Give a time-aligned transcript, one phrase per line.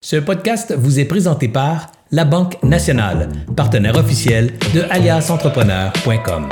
[0.00, 6.48] Ce podcast vous est présenté par La Banque Nationale, partenaire officiel de aliasentrepreneur.com.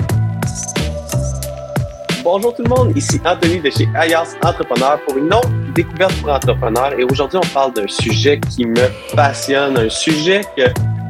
[2.25, 6.31] Bonjour tout le monde, ici Anthony de chez Alias Entrepreneur pour une autre découverte pour
[6.31, 6.99] entrepreneurs.
[6.99, 10.65] Et aujourd'hui, on parle d'un sujet qui me passionne, un sujet que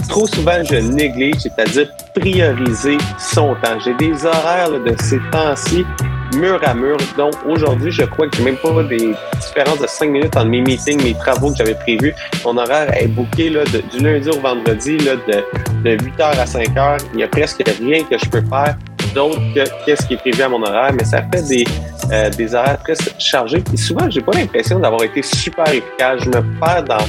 [0.07, 3.81] trop souvent je néglige, c'est-à-dire prioriser son temps.
[3.83, 5.87] J'ai des horaires de ces temps-ci
[6.35, 6.97] mur à mur.
[7.17, 10.61] Donc aujourd'hui, je crois que j'ai même pas des différences de 5 minutes entre mes
[10.61, 12.15] meetings, mes travaux que j'avais prévus.
[12.45, 15.45] Mon horaire est booké là, du lundi au vendredi là, de,
[15.85, 16.99] de 8h à 5h.
[17.15, 18.77] Il y a presque rien que je peux faire
[19.15, 21.65] d'autre que qu'est-ce qui est prévu à mon horaire, mais ça fait des,
[22.13, 23.65] euh, des horaires très chargés.
[23.73, 26.23] Et souvent, j'ai pas l'impression d'avoir été super efficace.
[26.23, 27.07] Je me perds dans,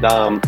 [0.00, 0.40] dans,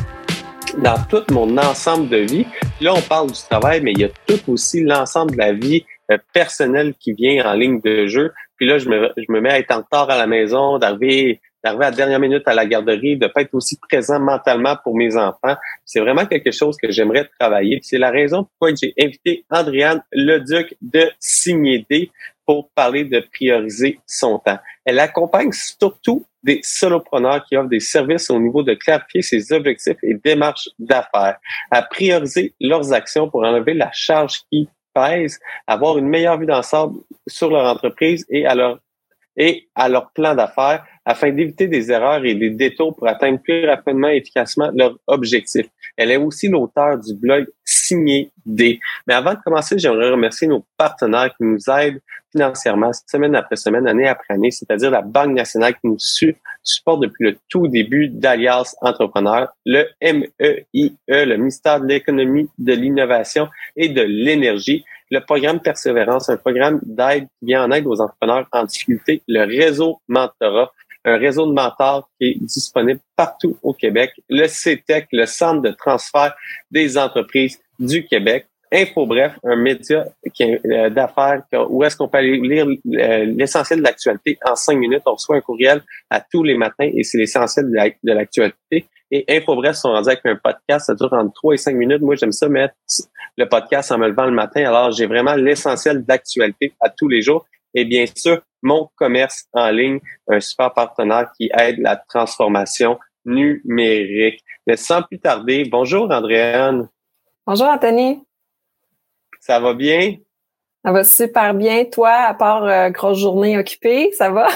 [0.78, 2.46] dans tout mon ensemble de vie.
[2.80, 5.84] là, on parle du travail, mais il y a tout aussi l'ensemble de la vie
[6.32, 8.32] personnel qui vient en ligne de jeu.
[8.56, 11.40] Puis là, je me, je me mets à être en retard à la maison, d'arriver
[11.62, 14.96] d'arriver à la dernière minute à la garderie, de pas être aussi présent mentalement pour
[14.96, 15.56] mes enfants.
[15.84, 17.78] C'est vraiment quelque chose que j'aimerais travailler.
[17.82, 22.10] C'est la raison pourquoi j'ai invité Andréane Leduc de Signer D
[22.44, 24.58] pour parler de prioriser son temps.
[24.84, 29.98] Elle accompagne surtout des solopreneurs qui offrent des services au niveau de clarifier ses objectifs
[30.02, 31.38] et démarches d'affaires,
[31.70, 37.00] à prioriser leurs actions pour enlever la charge qui pèse, avoir une meilleure vue d'ensemble
[37.26, 38.78] sur leur entreprise et à leur
[39.36, 43.66] et à leur plan d'affaires afin d'éviter des erreurs et des détours pour atteindre plus
[43.66, 45.66] rapidement et efficacement leur objectif.
[45.96, 48.78] Elle est aussi l'auteur du blog Signé D.
[49.06, 52.00] Mais avant de commencer, j'aimerais remercier nos partenaires qui nous aident
[52.32, 57.24] financièrement semaine après semaine, année après année, c'est-à-dire la Banque nationale qui nous supporte depuis
[57.24, 63.90] le tout début d'Alias Entrepreneur, le MEIE, e, le ministère de l'économie, de l'innovation et
[63.90, 68.64] de l'énergie, le programme Persévérance, un programme d'aide qui vient en aide aux entrepreneurs en
[68.64, 70.72] difficulté, le réseau Mentorat,
[71.04, 75.70] un réseau de mentors qui est disponible partout au Québec, le CETEC, le Centre de
[75.70, 76.34] transfert
[76.70, 80.06] des entreprises du Québec, Info Bref, un média
[80.40, 85.02] euh, d'affaires où est-ce qu'on peut aller lire euh, l'essentiel de l'actualité en cinq minutes.
[85.06, 88.86] On reçoit un courriel à tous les matins et c'est l'essentiel de l'actualité.
[89.10, 92.00] Et Info Bref sont rendus avec un podcast, ça dure entre trois et cinq minutes.
[92.00, 92.74] Moi, j'aime ça mettre
[93.36, 94.64] le podcast en me levant le matin.
[94.64, 97.44] Alors, j'ai vraiment l'essentiel d'actualité à tous les jours.
[97.74, 104.42] Et bien sûr, mon commerce en ligne, un super partenaire qui aide la transformation numérique.
[104.66, 106.88] Mais sans plus tarder, bonjour Andréane.
[107.46, 108.24] Bonjour Anthony.
[109.42, 110.14] Ça va bien?
[110.84, 111.84] Ça va super bien.
[111.84, 114.46] Toi, à part euh, grosse journée occupée, ça va?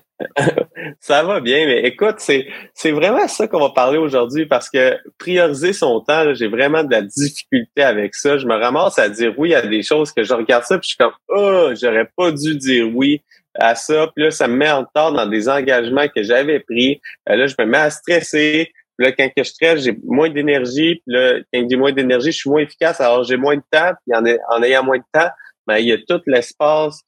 [1.00, 4.96] ça va bien, mais écoute, c'est c'est vraiment ça qu'on va parler aujourd'hui parce que
[5.18, 8.38] prioriser son temps, j'ai vraiment de la difficulté avec ça.
[8.38, 10.94] Je me ramasse à dire oui à des choses que je regarde ça puis je
[10.94, 13.20] suis comme oh, j'aurais pas dû dire oui
[13.54, 14.10] à ça.
[14.16, 17.02] Puis là, ça me met en retard dans des engagements que j'avais pris.
[17.28, 18.72] Euh, là, je me mets à stresser.
[18.96, 21.02] Puis là, quand je stresse, j'ai moins d'énergie.
[21.06, 23.00] Puis là, quand j'ai moins d'énergie, je suis moins efficace.
[23.00, 23.92] Alors, j'ai moins de temps.
[24.06, 25.28] Puis en, ayant moins de temps,
[25.66, 27.02] ben, il y a tout l'espace,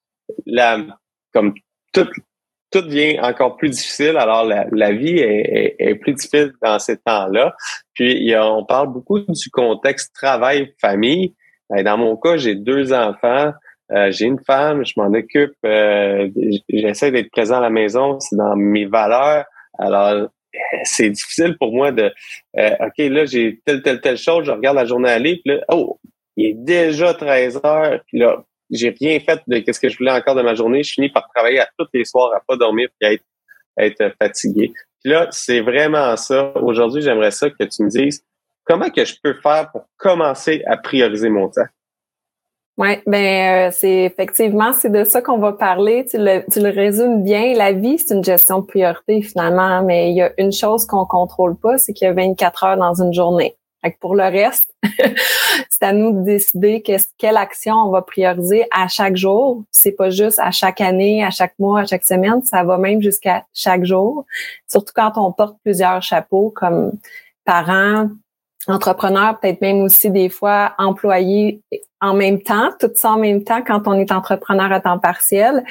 [0.47, 0.78] la,
[1.32, 1.54] comme
[1.93, 2.09] tout,
[2.71, 4.16] tout devient encore plus difficile.
[4.16, 7.54] Alors, la, vie est, est, plus difficile dans ces temps-là.
[7.94, 11.34] Puis, on parle beaucoup du contexte travail-famille.
[11.71, 13.53] Ben, dans mon cas, j'ai deux enfants.
[13.91, 16.28] Euh, j'ai une femme, je m'en occupe, euh,
[16.69, 19.47] j'essaie d'être présent à la maison, c'est dans mes valeurs.
[19.78, 20.28] Alors,
[20.84, 22.12] c'est difficile pour moi de
[22.59, 25.64] euh, OK, là, j'ai telle, telle, telle chose, je regarde la journée aller, puis là,
[25.70, 25.98] oh,
[26.36, 30.10] il est déjà 13 heures, puis là, j'ai rien fait de ce que je voulais
[30.10, 30.82] encore de ma journée.
[30.82, 33.25] Je finis par travailler à tous les soirs, à pas dormir, puis à être,
[33.78, 34.72] être fatigué.
[35.03, 36.53] Puis là, c'est vraiment ça.
[36.56, 38.22] Aujourd'hui, j'aimerais ça que tu me dises
[38.65, 41.66] comment que je peux faire pour commencer à prioriser mon temps?
[42.78, 46.06] Oui, ben euh, c'est effectivement c'est de ça qu'on va parler.
[46.09, 47.53] Tu le, tu le résumes bien.
[47.55, 51.05] La vie, c'est une gestion de priorité finalement, mais il y a une chose qu'on
[51.05, 53.56] contrôle pas, c'est qu'il y a 24 heures dans une journée.
[53.83, 54.72] Fait pour le reste,
[55.69, 59.65] c'est à nous de décider quelle action on va prioriser à chaque jour.
[59.72, 63.03] C'est pas juste à chaque année, à chaque mois, à chaque semaine, ça va même
[63.03, 64.25] jusqu'à chaque jour.
[64.69, 66.93] Surtout quand on porte plusieurs chapeaux comme
[67.45, 68.09] parents,
[68.66, 71.63] entrepreneur, peut-être même aussi des fois employé
[72.01, 75.65] en même temps, tout ça en même temps quand on est entrepreneur à temps partiel.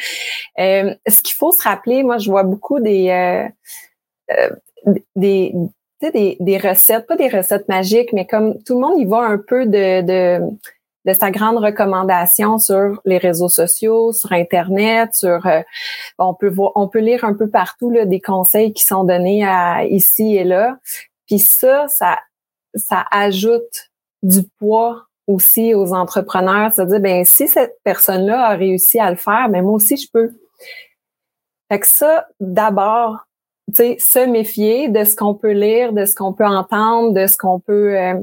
[0.60, 3.48] Euh, ce qu'il faut se rappeler, moi je vois beaucoup des euh,
[4.32, 4.50] euh
[5.16, 5.54] des,
[6.02, 9.38] des, des recettes, pas des recettes magiques, mais comme tout le monde y va un
[9.38, 10.40] peu de, de,
[11.06, 15.62] de sa grande recommandation sur les réseaux sociaux, sur Internet, sur euh,
[16.20, 19.46] on peut voir, on peut lire un peu partout là, des conseils qui sont donnés
[19.46, 20.78] à, ici et là.
[21.26, 22.20] Puis ça, ça
[22.78, 23.92] ça ajoute
[24.24, 29.50] du poids aussi aux entrepreneurs, c'est-à-dire ben si cette personne-là a réussi à le faire,
[29.50, 30.32] ben moi aussi je peux.
[31.70, 33.28] Fait que ça, d'abord,
[33.76, 37.60] se méfier de ce qu'on peut lire, de ce qu'on peut entendre, de ce qu'on
[37.60, 38.14] peut, euh,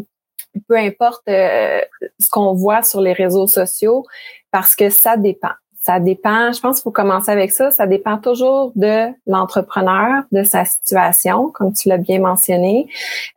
[0.66, 1.80] peu importe euh,
[2.18, 4.04] ce qu'on voit sur les réseaux sociaux,
[4.50, 5.52] parce que ça dépend.
[5.84, 10.42] Ça dépend, je pense qu'il faut commencer avec ça, ça dépend toujours de l'entrepreneur, de
[10.42, 12.88] sa situation, comme tu l'as bien mentionné,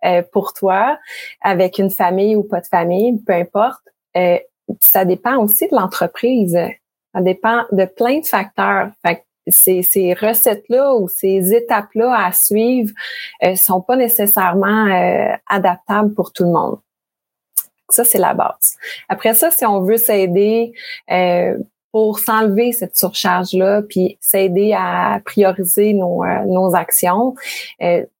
[0.05, 0.97] euh, pour toi,
[1.41, 3.81] avec une famille ou pas de famille, peu importe.
[4.15, 4.37] Euh,
[4.79, 6.57] ça dépend aussi de l'entreprise.
[7.13, 8.91] Ça dépend de plein de facteurs.
[9.05, 12.93] Fait ces, ces recettes-là ou ces étapes-là à suivre
[13.43, 16.79] euh, sont pas nécessairement euh, adaptables pour tout le monde.
[17.89, 18.77] Ça, c'est la base.
[19.09, 20.71] Après ça, si on veut s'aider
[21.11, 21.57] euh,
[21.91, 27.35] pour s'enlever cette surcharge-là, puis s'aider à prioriser nos, euh, nos actions,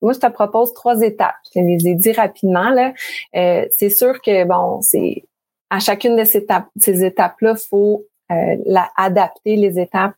[0.02, 1.36] moi, je te propose trois étapes.
[1.54, 2.70] Je les ai dit rapidement.
[2.70, 2.94] Là.
[3.34, 5.24] c'est sûr que, bon, c'est
[5.70, 10.16] à chacune de ces étapes, ces étapes-là, faut la, adapter les étapes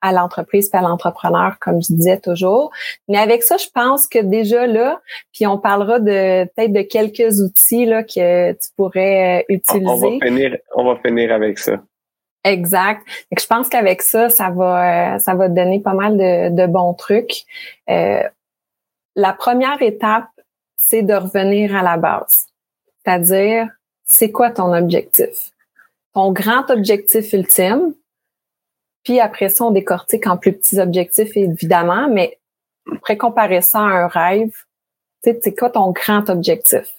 [0.00, 2.70] à l'entreprise et à l'entrepreneur, comme je disais toujours.
[3.08, 5.00] Mais avec ça, je pense que déjà là,
[5.32, 9.86] puis on parlera de peut-être de quelques outils là que tu pourrais utiliser.
[9.86, 11.80] On va finir, on va finir avec ça.
[12.44, 13.02] Exact.
[13.36, 17.44] je pense qu'avec ça, ça va, ça va donner pas mal de, bons trucs.
[17.90, 18.22] Euh,
[19.16, 20.28] la première étape,
[20.76, 22.46] c'est de revenir à la base.
[22.98, 23.68] C'est-à-dire,
[24.04, 25.50] c'est quoi ton objectif?
[26.14, 27.94] Ton grand objectif ultime,
[29.02, 32.38] puis après ça, on décortique en plus petits objectifs, évidemment, mais
[32.94, 34.52] après comparer ça à un rêve,
[35.22, 36.97] c'est quoi ton grand objectif?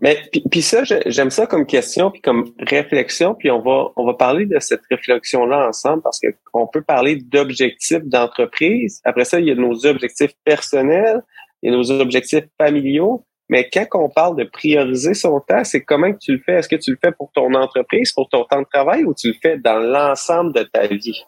[0.00, 0.18] Mais
[0.50, 4.46] puis, ça, j'aime ça comme question puis comme réflexion, puis on va on va parler
[4.46, 9.00] de cette réflexion là ensemble parce que on peut parler d'objectifs d'entreprise.
[9.04, 11.22] Après ça, il y a nos objectifs personnels,
[11.62, 15.82] il y a nos objectifs familiaux, mais quand on parle de prioriser son temps, c'est
[15.82, 16.54] comment que tu le fais?
[16.54, 19.28] Est-ce que tu le fais pour ton entreprise, pour ton temps de travail ou tu
[19.28, 21.24] le fais dans l'ensemble de ta vie?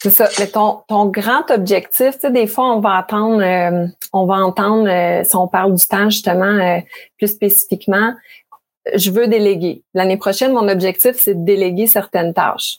[0.00, 0.28] C'est ça.
[0.38, 4.36] Mais ton, ton grand objectif, tu sais, des fois, on va entendre, euh, on va
[4.36, 6.78] entendre, euh, si on parle du temps, justement, euh,
[7.16, 8.14] plus spécifiquement,
[8.94, 9.82] je veux déléguer.
[9.94, 12.78] L'année prochaine, mon objectif, c'est de déléguer certaines tâches.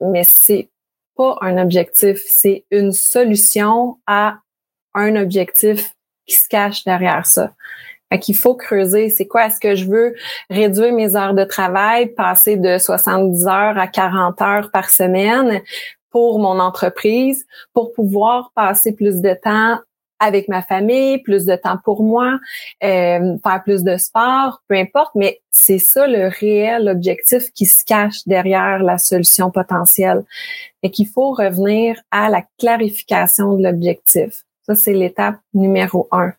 [0.00, 0.68] Mais c'est
[1.16, 4.38] pas un objectif, c'est une solution à
[4.94, 5.94] un objectif
[6.26, 7.52] qui se cache derrière ça.
[8.10, 9.46] Fait qu'il faut creuser, c'est quoi?
[9.46, 10.14] Est-ce que je veux
[10.50, 15.62] réduire mes heures de travail, passer de 70 heures à 40 heures par semaine?
[16.14, 19.80] Pour mon entreprise, pour pouvoir passer plus de temps
[20.20, 22.38] avec ma famille, plus de temps pour moi,
[22.84, 27.84] euh, faire plus de sport, peu importe, mais c'est ça le réel objectif qui se
[27.84, 30.22] cache derrière la solution potentielle.
[30.84, 34.44] Et qu'il faut revenir à la clarification de l'objectif.
[34.62, 36.32] Ça, c'est l'étape numéro un.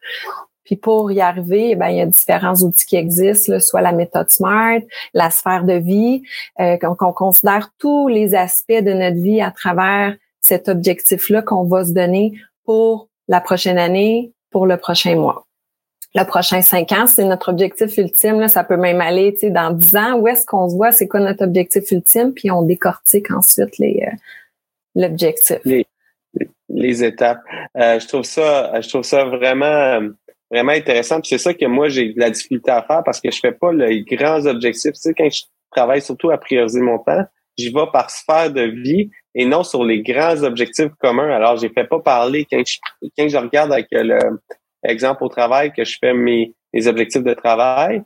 [0.66, 4.30] Puis pour y arriver, ben, il y a différents outils qui existent, soit la méthode
[4.30, 4.80] SMART,
[5.14, 6.24] la sphère de vie,
[6.60, 11.86] euh, qu'on considère tous les aspects de notre vie à travers cet objectif-là qu'on va
[11.86, 12.34] se donner
[12.66, 15.46] pour la prochaine année, pour le prochain mois.
[16.14, 18.40] Le prochain cinq ans, c'est notre objectif ultime.
[18.40, 20.18] Là, ça peut même aller dans dix ans.
[20.20, 20.92] Où est-ce qu'on se voit?
[20.94, 22.34] C'est quoi notre objectif ultime?
[22.34, 24.16] Puis on décortique ensuite les euh,
[24.96, 25.60] l'objectif
[26.70, 27.42] les étapes.
[27.78, 30.00] Euh, je trouve ça, je trouve ça vraiment,
[30.52, 31.20] vraiment intéressant.
[31.24, 33.74] c'est ça que moi j'ai de la difficulté à faire parce que je fais pas
[33.74, 34.94] les grands objectifs.
[34.94, 37.26] Tu sais, quand je travaille surtout à prioriser mon temps,
[37.58, 41.30] j'y vais par sphère de vie et non sur les grands objectifs communs.
[41.30, 42.78] Alors, j'ai fait pas parler quand je,
[43.18, 44.20] quand je regarde avec le
[44.84, 48.04] exemple au travail que je fais mes, mes objectifs de travail.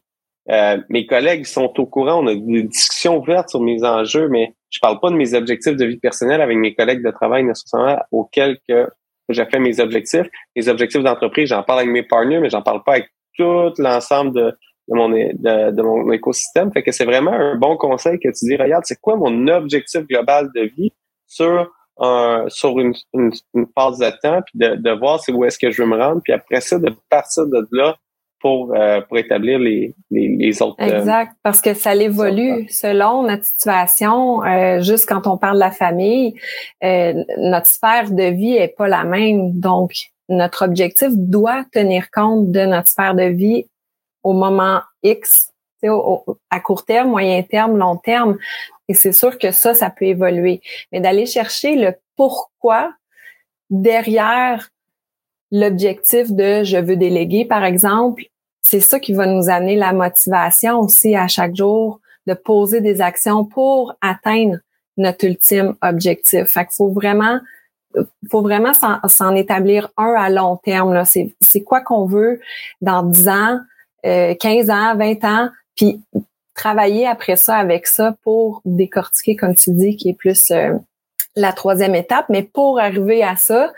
[0.50, 4.56] Euh, mes collègues sont au courant, on a des discussions ouvertes sur mes enjeux, mais
[4.70, 8.00] je parle pas de mes objectifs de vie personnelle avec mes collègues de travail nécessairement
[8.12, 8.88] auxquels que
[9.30, 10.28] j'ai fait mes objectifs.
[10.56, 14.34] Les objectifs d'entreprise, j'en parle avec mes partners, mais j'en parle pas avec tout l'ensemble
[14.34, 14.56] de,
[14.88, 16.72] mon écosystème.
[16.72, 20.02] Fait que c'est vraiment un bon conseil que tu dis, regarde, c'est quoi mon objectif
[20.08, 20.92] global de vie
[21.28, 25.44] sur un, sur une, une, une phase de temps, puis de, de voir c'est où
[25.46, 27.98] est-ce que je veux me rendre, puis après ça, de partir de là
[28.40, 30.78] pour, euh, pour établir les, les, les autres.
[30.82, 34.44] Euh, exact, parce que ça évolue selon notre situation.
[34.44, 36.36] Euh, juste quand on parle de la famille,
[36.82, 39.60] notre sphère de vie est pas la même.
[39.60, 39.92] Donc,
[40.30, 43.66] notre objectif doit tenir compte de notre sphère de vie
[44.24, 45.52] au moment X,
[46.50, 48.38] à court terme, moyen terme, long terme.
[48.88, 50.62] Et c'est sûr que ça, ça peut évoluer.
[50.92, 52.92] Mais d'aller chercher le pourquoi
[53.70, 54.70] derrière
[55.52, 58.24] l'objectif de je veux déléguer, par exemple,
[58.62, 63.02] c'est ça qui va nous amener la motivation aussi à chaque jour de poser des
[63.02, 64.58] actions pour atteindre
[64.98, 66.46] notre ultime objectif.
[66.46, 67.40] Fait qu'il faut vraiment
[68.30, 71.04] faut vraiment s'en établir un à long terme.
[71.06, 72.40] C'est quoi qu'on veut
[72.82, 73.60] dans 10 ans,
[74.06, 76.02] euh, 15 ans, 20 ans, puis
[76.54, 80.74] travailler après ça avec ça pour décortiquer, comme tu dis, qui est plus euh,
[81.36, 83.72] la troisième étape, mais pour arriver à ça,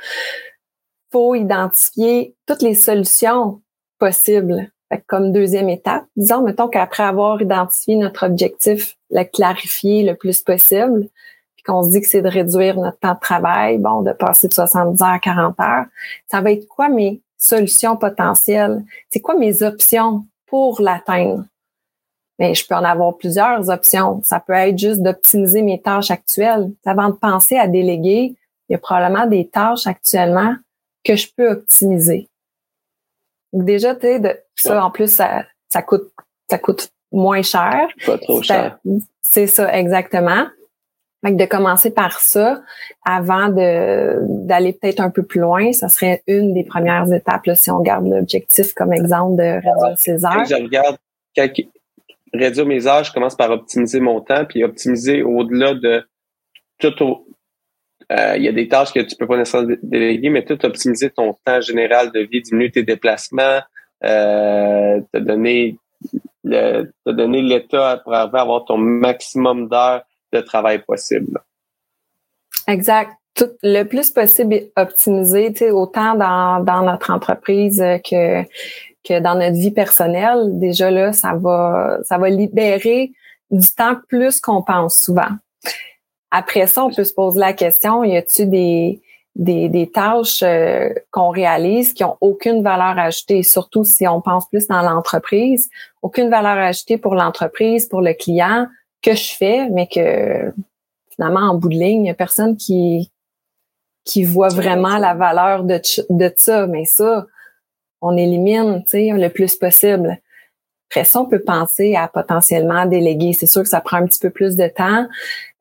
[1.12, 3.62] faut identifier toutes les solutions
[4.00, 4.72] possibles.
[5.08, 11.08] comme deuxième étape, disons, mettons qu'après avoir identifié notre objectif, le clarifier le plus possible,
[11.56, 14.50] puis qu'on se dit que c'est de réduire notre temps de travail, bon, de passer
[14.50, 15.86] de 70 heures à 40 heures,
[16.30, 18.84] ça va être quoi mes solutions potentielles?
[19.10, 21.46] C'est quoi mes options pour l'atteindre?
[22.38, 24.22] Mais je peux en avoir plusieurs options.
[24.24, 26.72] Ça peut être juste d'optimiser mes tâches actuelles.
[26.86, 28.36] Avant de penser à déléguer,
[28.68, 30.56] il y a probablement des tâches actuellement
[31.03, 32.27] que je peux optimiser.
[33.53, 36.12] Donc déjà, tu sais, de, ça, en plus, ça, ça coûte,
[36.50, 37.89] ça coûte moins cher.
[38.05, 38.79] Pas trop cher.
[39.22, 40.48] C'est ça, exactement.
[41.24, 42.63] Donc, de commencer par ça
[43.05, 44.17] avant de
[44.48, 47.79] d'aller peut-être un peu plus loin, ça serait une des premières étapes là, si on
[47.81, 50.46] garde l'objectif comme exemple de réduire ses heures.
[50.46, 50.98] je regarde
[52.34, 56.03] réduire mes heures, je commence par optimiser mon temps, puis optimiser au-delà de
[56.79, 57.03] tout.
[57.03, 57.25] Au,
[58.12, 61.10] euh, il y a des tâches que tu peux pas nécessairement déléguer, mais tout optimiser
[61.10, 63.62] ton temps général de vie, diminuer tes déplacements,
[64.03, 65.77] euh, te donner
[66.44, 70.03] l'état pour avoir ton maximum d'heures
[70.34, 71.39] de travail possible.
[72.68, 73.12] Exact.
[73.34, 78.44] Tout, le plus possible optimiser, autant dans, dans notre entreprise que
[79.08, 83.12] que dans notre vie personnelle, déjà là, ça va, ça va libérer
[83.50, 85.30] du temps plus qu'on pense souvent.
[86.31, 89.01] Après ça, on peut se poser la question, y a-t-il des,
[89.35, 94.47] des, des tâches euh, qu'on réalise qui ont aucune valeur ajoutée, surtout si on pense
[94.47, 95.69] plus dans l'entreprise,
[96.01, 98.67] aucune valeur ajoutée pour l'entreprise, pour le client,
[99.01, 100.53] que je fais, mais que
[101.13, 103.11] finalement, en bout de ligne, il n'y a personne qui,
[104.05, 106.67] qui voit vraiment la valeur de, de ça.
[106.67, 107.25] Mais ça,
[108.01, 110.19] on élimine, tu sais, le plus possible.
[110.89, 113.33] Après ça, on peut penser à potentiellement déléguer.
[113.33, 115.07] C'est sûr que ça prend un petit peu plus de temps.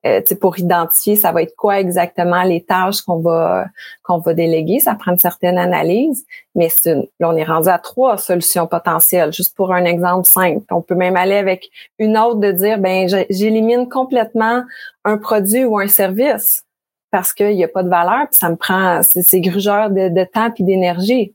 [0.06, 3.66] Euh, pour identifier ça va être quoi exactement les tâches qu'on va
[4.02, 4.78] qu'on va déléguer.
[4.78, 9.54] Ça prend une certaine analyse, mais là, on est rendu à trois solutions potentielles, juste
[9.54, 10.64] pour un exemple simple.
[10.70, 14.64] On peut même aller avec une autre de dire ben j'élimine complètement
[15.04, 16.64] un produit ou un service
[17.10, 20.24] parce qu'il n'y a pas de valeur, puis ça me prend c'est grugeur de, de
[20.24, 21.34] temps puis d'énergie.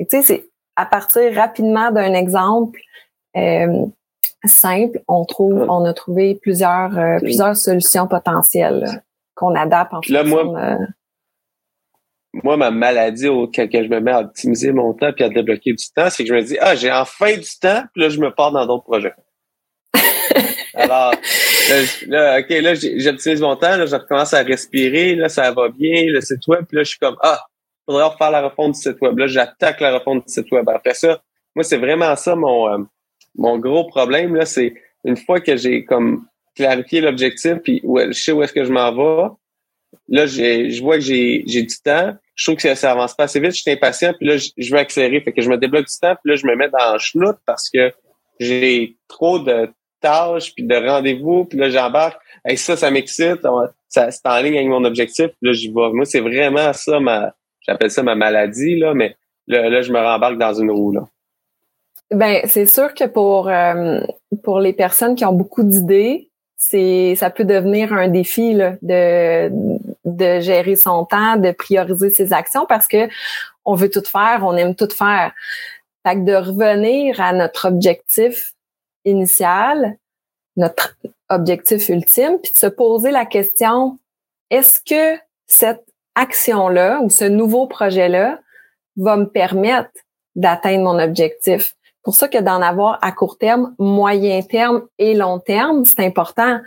[0.00, 2.80] Tu sais, c'est à partir rapidement d'un exemple
[3.36, 3.86] euh,
[4.44, 9.02] simple, on trouve, on a trouvé plusieurs euh, plusieurs solutions potentielles
[9.34, 10.78] qu'on adapte en là, moi,
[12.44, 15.84] moi, ma maladie auquel je me mets à optimiser mon temps puis à débloquer du
[15.94, 18.32] temps, c'est que je me dis ah j'ai enfin du temps, puis là je me
[18.32, 19.14] pars dans d'autres projets.
[20.74, 21.12] Alors
[22.06, 26.04] là, ok là j'optimise mon temps, là je recommence à respirer, là ça va bien,
[26.06, 27.40] le site web, puis là je suis comme ah
[27.88, 29.18] faudrait refaire la refonte du site web.
[29.18, 30.68] Là, j'attaque la refonte du site web.
[30.68, 31.22] Après ça,
[31.54, 32.84] moi, c'est vraiment ça mon, euh,
[33.38, 34.34] mon gros problème.
[34.34, 38.64] Là, c'est une fois que j'ai comme clarifié l'objectif, puis je sais où est-ce que
[38.64, 39.28] je m'en vais,
[40.08, 42.14] là, je vois que j'ai, du temps.
[42.34, 43.52] Je trouve que ça, avance pas assez vite.
[43.52, 45.20] Je suis impatient, puis là, je, veux accélérer.
[45.20, 47.36] Fait que je me débloque du temps, puis là, je me mets dans le chenoute
[47.46, 47.92] parce que
[48.40, 52.20] j'ai trop de tâches, puis de rendez-vous, puis là, j'embarque.
[52.48, 53.40] Et ça, ça m'excite.
[53.88, 55.90] Ça, c'est en ligne avec mon objectif, puis là, j'y vais.
[55.92, 57.34] Moi, c'est vraiment ça ma,
[57.66, 59.16] j'appelle ça ma maladie, là, mais
[59.46, 60.92] là, je me rembarque dans une roue.
[60.92, 61.08] Là.
[62.10, 64.00] Ben, c'est sûr que pour, euh,
[64.42, 69.50] pour les personnes qui ont beaucoup d'idées, c'est ça peut devenir un défi là, de,
[70.04, 73.08] de gérer son temps, de prioriser ses actions parce que
[73.64, 75.32] on veut tout faire, on aime tout faire.
[76.06, 78.54] Fait que de revenir à notre objectif
[79.04, 79.98] initial,
[80.56, 80.96] notre
[81.28, 83.98] objectif ultime, puis de se poser la question
[84.50, 85.84] est-ce que cette
[86.14, 88.40] action-là ou ce nouveau projet-là
[88.96, 89.90] va me permettre
[90.34, 91.74] d'atteindre mon objectif?
[92.08, 96.58] Pour ça que d'en avoir à court terme, moyen terme et long terme, c'est important.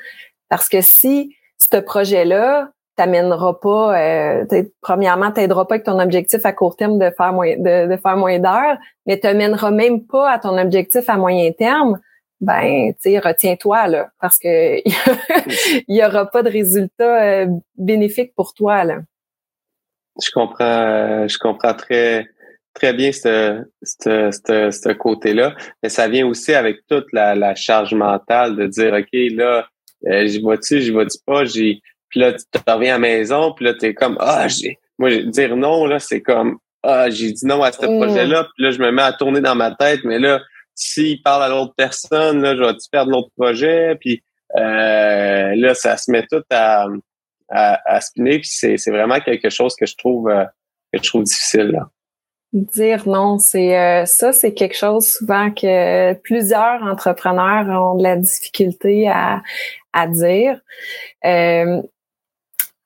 [0.49, 4.45] Parce que si ce projet-là t'amènera pas, euh,
[4.81, 8.37] premièrement, t'aidera pas avec ton objectif à court terme de faire moins de, faire moins
[8.37, 11.99] d'heures, mais t'amènera même pas à ton objectif à moyen terme,
[12.39, 14.47] ben, tu retiens-toi là, parce que
[15.87, 17.47] il y aura pas de résultat euh,
[17.79, 18.99] bénéfique pour toi là
[20.21, 22.27] je comprends, euh, je comprends très,
[22.73, 25.55] très bien ce, ce, ce, ce côté-là.
[25.83, 29.67] Mais ça vient aussi avec toute la, la charge mentale de dire, OK, là,
[30.07, 31.81] euh, j'y vois-tu, j'y vois-tu pas, j'y.
[32.09, 34.77] Puis là, tu reviens à la maison, puis là, t'es comme Ah, j'ai.
[34.97, 37.99] Moi, dire non, là, c'est comme Ah, j'ai dit non à ce mm.
[37.99, 40.41] projet-là, puis là, je me mets à tourner dans ma tête, mais là,
[40.75, 43.95] s'il parle à l'autre personne, là, je vais-tu perdre l'autre projet?
[43.99, 44.23] Puis
[44.57, 46.87] euh, là, ça se met tout à
[47.51, 48.39] à, à spinner.
[48.39, 50.45] Puis c'est, c'est vraiment quelque chose que je trouve euh,
[50.91, 51.71] que je trouve difficile.
[51.73, 51.89] Là.
[52.53, 58.17] Dire non, c'est euh, ça, c'est quelque chose souvent que plusieurs entrepreneurs ont de la
[58.17, 59.41] difficulté à,
[59.93, 60.59] à dire.
[61.23, 61.81] Euh,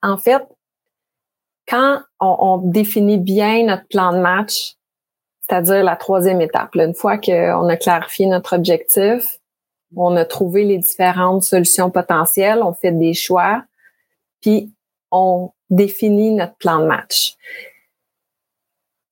[0.02, 0.42] en fait,
[1.68, 4.74] quand on, définit bien notre plan de match,
[5.42, 9.38] c'est-à-dire la troisième étape, une fois qu'on a clarifié notre objectif,
[9.96, 13.64] on a trouvé les différentes solutions potentielles, on fait des choix,
[14.40, 14.72] puis
[15.10, 17.36] on définit notre plan de match.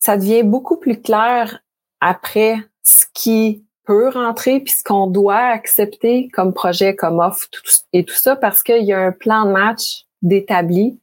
[0.05, 1.61] Ça devient beaucoup plus clair
[2.01, 7.49] après ce qui peut rentrer puis ce qu'on doit accepter comme projet, comme offre
[7.95, 11.01] et tout ça parce qu'il y a un plan de match d'établi.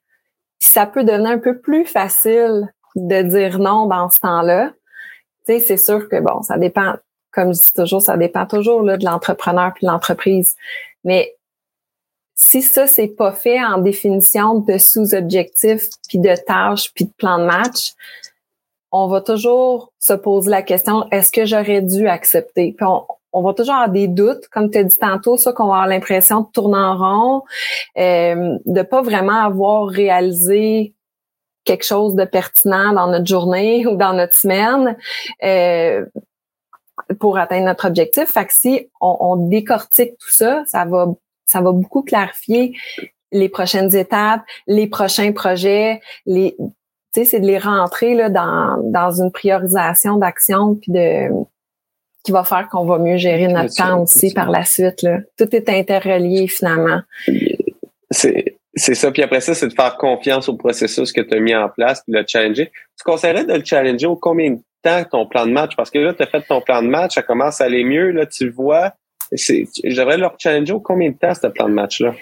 [0.59, 4.73] Ça peut devenir un peu plus facile de dire non dans ce temps-là.
[5.47, 6.93] Tu sais, c'est sûr que bon, ça dépend,
[7.31, 10.55] comme je dis toujours, ça dépend toujours là, de l'entrepreneur puis de l'entreprise.
[11.03, 11.35] Mais
[12.35, 17.39] si ça, c'est pas fait en définition de sous-objectifs, puis de tâches, puis de plan
[17.39, 17.93] de match,
[18.91, 22.75] on va toujours se poser la question, est-ce que j'aurais dû accepter?
[23.33, 25.87] On, va toujours avoir des doutes, comme tu as dit tantôt, ça qu'on va avoir
[25.87, 27.43] l'impression de tourner en rond,
[27.97, 30.93] euh, de pas vraiment avoir réalisé
[31.63, 34.97] quelque chose de pertinent dans notre journée ou dans notre semaine
[35.43, 36.05] euh,
[37.19, 38.25] pour atteindre notre objectif.
[38.31, 41.07] Fait que si on, on décortique tout ça, ça va
[41.51, 42.77] ça va beaucoup clarifier
[43.31, 46.55] les prochaines étapes, les prochains projets, les
[47.13, 51.29] tu sais, c'est de les rentrer là, dans, dans une priorisation d'action puis de
[52.23, 55.01] qui va faire qu'on va mieux gérer notre temps aussi par la suite.
[55.01, 55.19] Là.
[55.37, 57.01] Tout est interrelié finalement.
[58.11, 59.11] C'est, c'est ça.
[59.11, 62.03] Puis après ça, c'est de faire confiance au processus que tu as mis en place
[62.03, 62.71] puis de le challenger.
[62.95, 65.75] Tu conseillerais de le challenger au combien de temps ton plan de match?
[65.75, 68.11] Parce que là, tu as fait ton plan de match, ça commence à aller mieux.
[68.11, 68.93] Là, tu vois
[69.31, 72.13] J'aimerais leur challenger au combien de temps ce plan de match-là?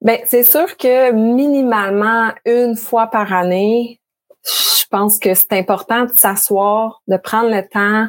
[0.00, 3.99] Ben, c'est sûr que minimalement une fois par année,
[4.90, 8.08] pense que c'est important de s'asseoir, de prendre le temps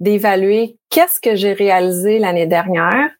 [0.00, 3.10] d'évaluer qu'est-ce que j'ai réalisé l'année dernière,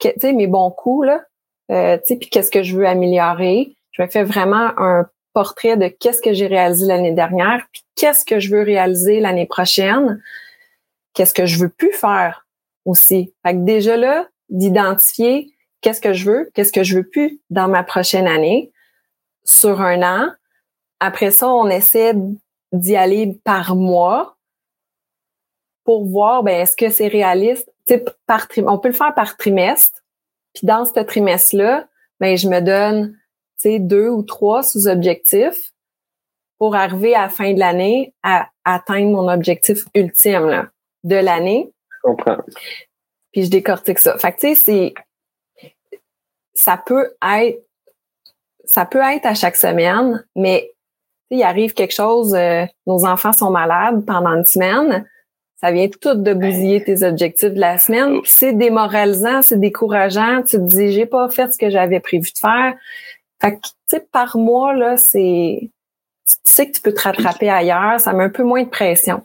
[0.00, 1.22] sais, mes bons coups, là,
[1.70, 3.76] euh, puis qu'est-ce que je veux améliorer.
[3.92, 8.24] Je me fais vraiment un portrait de qu'est-ce que j'ai réalisé l'année dernière, puis qu'est-ce
[8.24, 10.22] que je veux réaliser l'année prochaine,
[11.14, 12.46] qu'est-ce que je veux plus faire
[12.84, 13.32] aussi.
[13.44, 17.68] Fait que déjà là, d'identifier qu'est-ce que je veux, qu'est-ce que je veux plus dans
[17.68, 18.72] ma prochaine année
[19.44, 20.30] sur un an.
[21.00, 22.14] Après ça, on essaie
[22.72, 24.36] d'y aller par mois
[25.84, 27.70] pour voir ben est-ce que c'est réaliste?
[28.26, 30.02] par on peut le faire par trimestre.
[30.54, 31.88] Puis dans ce trimestre-là,
[32.20, 33.16] ben je me donne
[33.64, 35.72] deux ou trois sous-objectifs
[36.58, 40.68] pour arriver à la fin de l'année à atteindre mon objectif ultime
[41.04, 41.72] de l'année
[42.08, 42.38] comprends.
[43.32, 44.18] Puis je décortique ça.
[44.18, 44.94] Fait que tu sais,
[45.62, 45.70] c'est
[46.54, 47.64] ça peut être
[48.64, 50.72] ça peut être à chaque semaine, mais
[51.30, 55.06] il arrive quelque chose, euh, nos enfants sont malades pendant une semaine,
[55.60, 58.20] ça vient tout de bousiller tes objectifs de la semaine.
[58.24, 60.42] C'est démoralisant, c'est décourageant.
[60.42, 62.74] Tu te dis, j'ai pas fait ce que j'avais prévu de faire.
[63.40, 67.50] Fait que, tu sais, par mois, là, c'est, tu sais que tu peux te rattraper
[67.50, 67.98] ailleurs.
[67.98, 69.22] Ça met un peu moins de pression.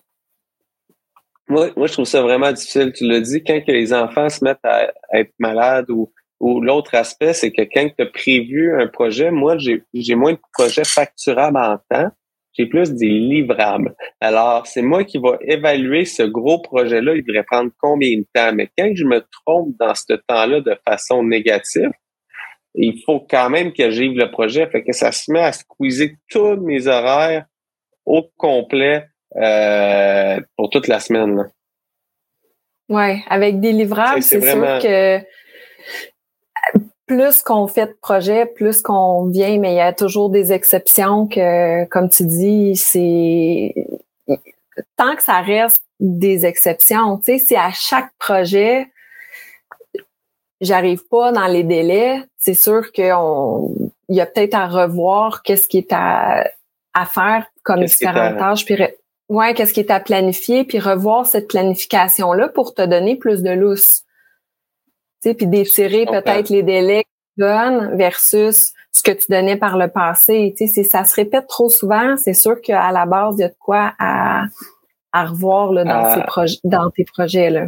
[1.48, 2.92] Moi, moi, je trouve ça vraiment difficile.
[2.94, 6.12] Tu l'as dit, quand les enfants se mettent à, être malades ou,
[6.44, 10.40] ou l'autre aspect, c'est que quand tu as prévu un projet, moi, j'ai moins de
[10.52, 12.10] projets facturables en temps.
[12.52, 13.96] J'ai plus des livrables.
[14.20, 17.16] Alors, c'est moi qui va évaluer ce gros projet-là.
[17.16, 18.52] Il devrait prendre combien de temps?
[18.54, 21.92] Mais quand je me trompe dans ce temps-là de façon négative,
[22.76, 24.68] il faut quand même que j'y le projet.
[24.68, 27.46] Fait que ça se met à squeezer tous mes horaires
[28.06, 29.06] au complet
[29.38, 31.50] euh, pour toute la semaine.
[32.90, 35.24] Oui, avec des livrables, c'est sûr que
[37.06, 41.28] plus qu'on fait de projets, plus qu'on vient, mais il y a toujours des exceptions
[41.28, 43.74] que, comme tu dis, c'est
[44.98, 48.88] tant que ça reste des exceptions, tu sais, si à chaque projet,
[50.62, 53.76] j'arrive pas dans les délais, c'est sûr qu'on
[54.10, 56.50] il y a peut-être à revoir qu'est-ce qui est à,
[56.94, 58.78] à faire comme différentes tâches, puis
[59.30, 63.52] Ouais, qu'est-ce qui est à planifier, puis revoir cette planification-là pour te donner plus de
[63.52, 64.04] lousse.
[65.24, 69.56] Tu sais, puis d'étirer peut-être les délais que tu donnes versus ce que tu donnais
[69.56, 70.54] par le passé.
[70.58, 72.18] Tu sais, ça se répète trop souvent.
[72.18, 74.44] C'est sûr qu'à la base, il y a de quoi à,
[75.14, 77.50] à revoir là, dans, ces projets, dans tes projets.
[77.50, 77.68] Là.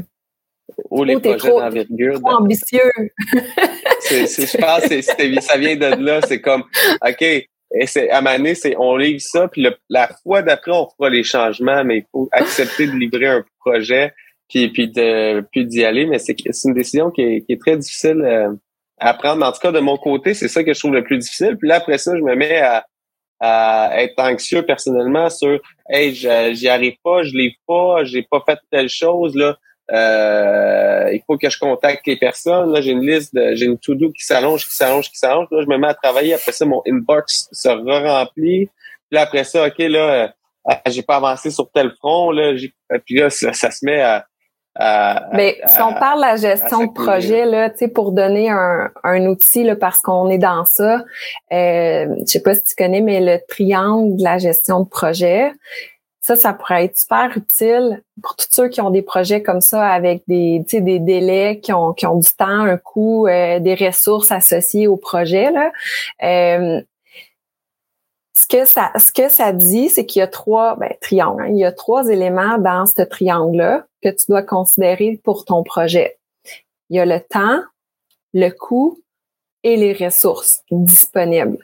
[0.89, 2.19] Ou les projets trop, d'envergure.
[2.19, 2.91] Trop ambitieux.
[3.31, 6.19] je pense que ça vient de là.
[6.27, 6.63] C'est comme,
[7.07, 11.23] OK, et à Mané, c'est on livre ça, puis la fois d'après, on fera les
[11.23, 14.13] changements, mais il faut accepter de livrer un projet,
[14.49, 16.05] puis, puis de puis d'y aller.
[16.05, 18.53] Mais c'est une décision qui est, qui est très difficile euh,
[18.97, 19.45] à prendre.
[19.45, 21.57] En tout cas, de mon côté, c'est ça que je trouve le plus difficile.
[21.57, 22.85] Puis là, après ça, je me mets à,
[23.39, 28.59] à être anxieux personnellement sur Hey, j'y arrive pas, je livre pas, j'ai pas fait
[28.71, 29.35] telle chose.
[29.35, 29.57] là.
[29.91, 32.73] Euh, il faut que je contacte les personnes.
[32.73, 35.47] Là, j'ai une liste, j'ai une to-do qui s'allonge, qui s'allonge, qui s'allonge.
[35.51, 36.33] Là, je me mets à travailler.
[36.33, 38.67] Après ça, mon inbox se re-remplit.
[38.67, 40.33] Puis là, après ça, OK, là,
[40.69, 42.31] euh, j'ai pas avancé sur tel front.
[42.31, 42.53] Là,
[43.05, 44.25] puis là, ça, se met à,
[44.77, 49.63] Mais si on parle de la gestion de projet, là, pour donner un, un outil,
[49.63, 51.03] là, parce qu'on est dans ça,
[51.53, 55.51] euh, je sais pas si tu connais, mais le triangle de la gestion de projet,
[56.25, 59.87] ça, ça pourrait être super utile pour tous ceux qui ont des projets comme ça
[59.87, 64.31] avec des, des délais qui ont, qui ont du temps, un coût, euh, des ressources
[64.31, 65.51] associées au projet.
[65.51, 65.71] Là.
[66.23, 66.81] Euh,
[68.37, 71.43] ce que ça, ce que ça dit, c'est qu'il y a trois ben, triangles.
[71.43, 71.49] Hein.
[71.49, 76.17] il y a trois éléments dans ce triangle-là que tu dois considérer pour ton projet.
[76.89, 77.61] Il y a le temps,
[78.33, 78.99] le coût
[79.63, 81.59] et les ressources disponibles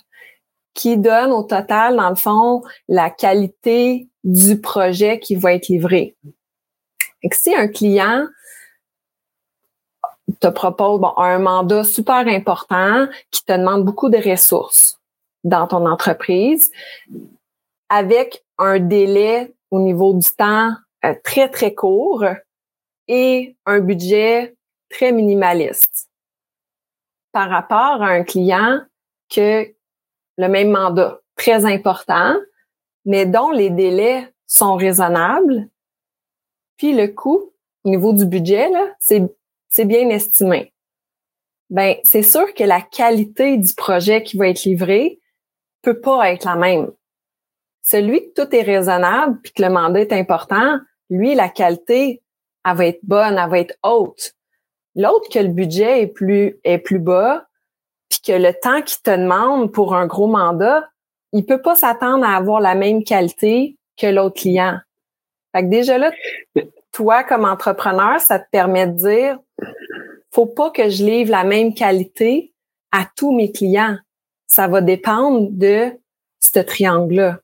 [0.74, 6.16] qui donnent au total, dans le fond, la qualité du projet qui va être livré.
[7.34, 8.26] Si un client
[10.40, 15.01] te propose bon, un mandat super important qui te demande beaucoup de ressources
[15.44, 16.72] dans ton entreprise,
[17.90, 20.74] avec un délai au niveau du temps
[21.04, 22.26] euh, très, très court
[23.08, 24.56] et un budget
[24.90, 26.10] très minimaliste
[27.32, 28.82] par rapport à un client
[29.30, 29.66] que
[30.38, 32.36] le même mandat très important,
[33.06, 35.70] mais dont les délais sont raisonnables.
[36.78, 40.74] Puis le coût, au niveau du budget, c'est, bien estimé.
[41.70, 45.21] Ben, c'est sûr que la qualité du projet qui va être livré
[45.82, 46.92] peut pas être la même.
[47.84, 52.22] Celui que tout est raisonnable puis que le mandat est important, lui, la qualité,
[52.66, 54.34] elle va être bonne, elle va être haute.
[54.96, 57.48] L'autre que le budget est plus, est plus bas,
[58.10, 60.88] puis que le temps qu'il te demande pour un gros mandat,
[61.32, 64.80] il peut pas s'attendre à avoir la même qualité que l'autre client.
[65.54, 66.12] Fait que déjà là,
[66.92, 69.40] toi, comme entrepreneur, ça te permet de dire,
[70.32, 72.54] faut pas que je livre la même qualité
[72.92, 73.98] à tous mes clients.
[74.54, 75.92] Ça va dépendre de
[76.40, 77.40] ce triangle-là.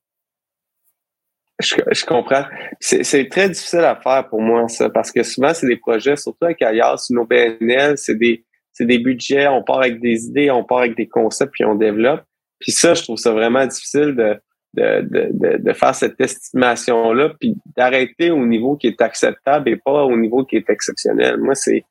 [1.60, 2.43] Je, comprends.
[2.80, 6.46] C'est très difficile à faire pour moi, ça, parce que souvent, c'est des projets, surtout
[6.46, 8.46] avec ailleurs, sur nos PNL, c'est des,
[8.80, 12.22] des budgets, on part avec des idées, on part avec des concepts, puis on développe.
[12.60, 14.39] Puis ça, je trouve ça vraiment difficile de,
[14.76, 20.04] de, de, de faire cette estimation-là, puis d'arrêter au niveau qui est acceptable et pas
[20.04, 21.38] au niveau qui est exceptionnel.
[21.38, 21.86] Moi, c'est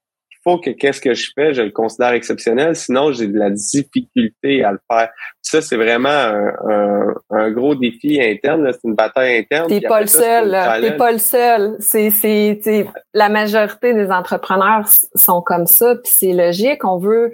[0.47, 4.63] faut que qu'est-ce que je fais, je le considère exceptionnel, sinon j'ai de la difficulté
[4.63, 5.11] à le faire.
[5.43, 9.67] Ça, c'est vraiment un, un, gros défi interne, c'est une bataille interne.
[9.69, 11.77] T'es pas, le seul, t'es pas le seul.
[11.81, 16.85] C'est, c'est, la majorité des entrepreneurs sont comme ça, puis c'est logique.
[16.85, 17.33] On veut,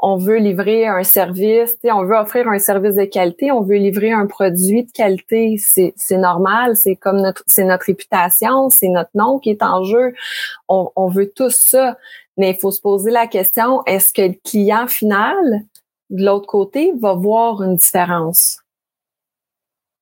[0.00, 4.12] on veut livrer un service, on veut offrir un service de qualité, on veut livrer
[4.12, 5.56] un produit de qualité.
[5.58, 10.12] C'est, normal, c'est comme notre, c'est notre réputation, c'est notre nom qui est en jeu.
[10.68, 11.96] On, on veut tous ça.
[12.38, 15.64] Mais il faut se poser la question, est-ce que le client final,
[16.08, 18.60] de l'autre côté, va voir une différence?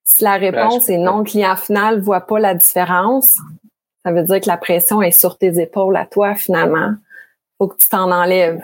[0.04, 3.38] Si la ben, réponse est non, le client final voit pas la différence,
[4.04, 6.94] ça veut dire que la pression est sur tes épaules à toi finalement.
[7.58, 8.62] Faut que tu t'en enlèves.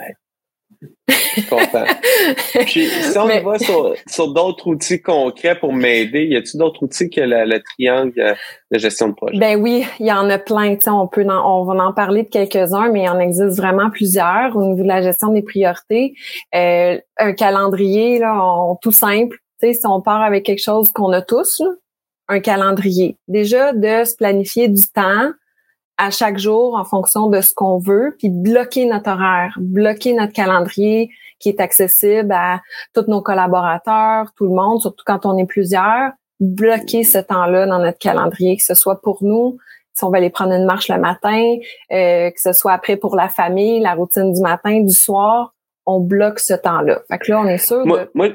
[1.48, 1.84] Content.
[2.66, 3.58] Puis, si on va
[4.06, 8.36] sur, d'autres outils concrets pour m'aider, y a-t-il d'autres outils que le, triangle
[8.70, 9.38] de gestion de projet?
[9.38, 10.76] Ben oui, il y en a plein.
[10.86, 14.64] on peut, on va en parler de quelques-uns, mais il en existe vraiment plusieurs au
[14.64, 16.14] niveau de la gestion des priorités.
[16.54, 19.38] Euh, un calendrier, là, tout simple.
[19.60, 21.62] si on part avec quelque chose qu'on a tous,
[22.28, 23.16] un calendrier.
[23.28, 25.30] Déjà, de se planifier du temps
[25.98, 30.32] à chaque jour en fonction de ce qu'on veut, puis bloquer notre horaire, bloquer notre
[30.32, 32.60] calendrier qui est accessible à
[32.94, 37.78] tous nos collaborateurs, tout le monde, surtout quand on est plusieurs, bloquer ce temps-là dans
[37.78, 39.58] notre calendrier, que ce soit pour nous,
[39.94, 41.56] si on va aller prendre une marche le matin,
[41.92, 46.00] euh, que ce soit après pour la famille, la routine du matin, du soir, on
[46.00, 47.02] bloque ce temps-là.
[47.08, 48.10] Fait que là, on est sûr de...
[48.14, 48.28] Moi,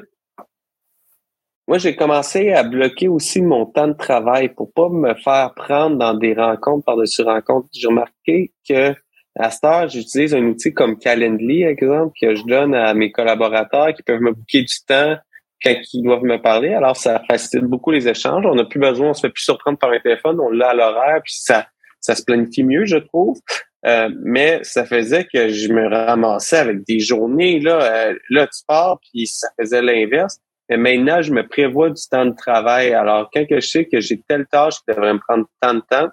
[1.76, 6.14] j'ai commencé à bloquer aussi mon temps de travail pour pas me faire prendre dans
[6.14, 7.68] des rencontres par-dessus rencontres.
[7.74, 8.94] J'ai remarqué que
[9.38, 13.12] à cette heure, j'utilise un outil comme Calendly, par exemple, que je donne à mes
[13.12, 15.16] collaborateurs qui peuvent me booker du temps
[15.62, 16.74] quand ils doivent me parler.
[16.74, 18.44] Alors, ça facilite beaucoup les échanges.
[18.46, 20.74] On n'a plus besoin, on se fait plus surprendre par un téléphone, on l'a à
[20.74, 21.66] l'horaire, puis ça,
[22.00, 23.38] ça se planifie mieux, je trouve.
[23.86, 28.64] Euh, mais ça faisait que je me ramassais avec des journées, là, euh, là, tu
[28.66, 30.40] pars, puis ça faisait l'inverse.
[30.68, 32.92] Mais maintenant, je me prévois du temps de travail.
[32.92, 36.08] Alors, quand je sais que j'ai telle tâche qui devrait me prendre tant de temps,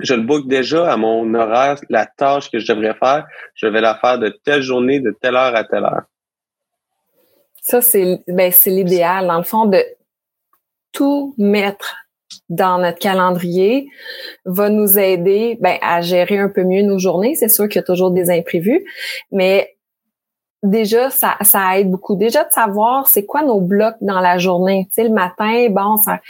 [0.00, 3.26] je le book déjà à mon horaire, la tâche que je devrais faire.
[3.54, 6.04] Je vais la faire de telle journée, de telle heure à telle heure.
[7.60, 9.82] Ça, c'est ben, l'idéal, dans le fond, de
[10.92, 11.96] tout mettre
[12.48, 13.88] dans notre calendrier
[14.44, 17.34] va nous aider ben, à gérer un peu mieux nos journées.
[17.34, 18.84] C'est sûr qu'il y a toujours des imprévus,
[19.32, 19.76] mais
[20.62, 22.16] déjà, ça, ça aide beaucoup.
[22.16, 24.86] Déjà de savoir c'est quoi nos blocs dans la journée.
[24.90, 26.20] Tu sais, le matin, bon, ça,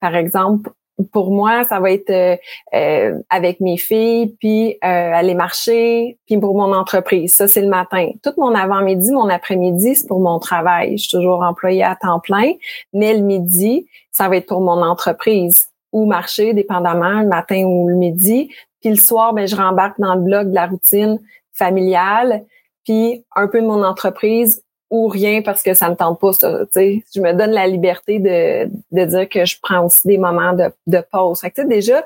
[0.00, 0.70] par exemple,
[1.12, 2.36] pour moi, ça va être euh,
[2.74, 7.34] euh, avec mes filles, puis euh, aller marcher, puis pour mon entreprise.
[7.34, 8.10] Ça, c'est le matin.
[8.22, 10.96] Tout mon avant-midi, mon après-midi, c'est pour mon travail.
[10.96, 12.52] Je suis toujours employée à temps plein,
[12.92, 17.88] mais le midi, ça va être pour mon entreprise ou marcher, dépendamment, le matin ou
[17.88, 18.50] le midi.
[18.80, 21.20] Puis le soir, ben, je rembarque dans le bloc de la routine
[21.52, 22.44] familiale,
[22.86, 26.60] puis un peu de mon entreprise ou rien parce que ça me tente pas ça.
[26.74, 30.72] Je me donne la liberté de, de dire que je prends aussi des moments de,
[30.86, 31.40] de pause.
[31.40, 32.04] Fait que, déjà,